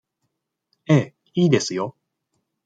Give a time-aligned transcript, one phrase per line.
[0.89, 1.95] ええ、いいですよ。